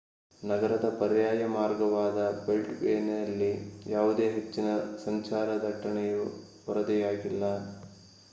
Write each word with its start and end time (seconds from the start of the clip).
ನಗರದ 0.41 0.87
ಪರ್ಯಾಯ 0.99 1.41
ಮಾರ್ಗವಾದ 1.51 2.17
ಬೆಲ್ಟ್‌ವೇಯಲ್ಲಿ 2.47 3.51
ಯಾವುದೇ 3.87 4.27
ಹೆಚ್ಚಿನ 4.29 4.71
ಸಂಚಾರ 5.03 5.57
ದಟ್ಟಣೆಯು 5.61 6.25
ವರದಿಯಾಗಿಲ್ಲ 6.67 7.43